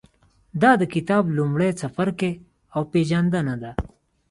[0.61, 2.31] دا د کتاب لومړی څپرکی
[2.75, 3.71] او پېژندنه ده.